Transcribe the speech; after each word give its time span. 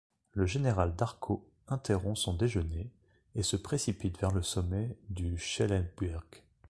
Le 0.31 0.47
général 0.47 0.95
d'Arco, 0.95 1.47
interrompt 1.67 2.17
son 2.17 2.33
déjeuner, 2.33 2.89
et 3.35 3.43
se 3.43 3.55
précipite 3.55 4.19
vers 4.19 4.31
le 4.31 4.41
sommet 4.41 4.97
du 5.11 5.37
Schellenberg. 5.37 6.25